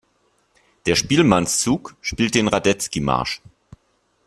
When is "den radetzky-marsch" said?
2.33-3.39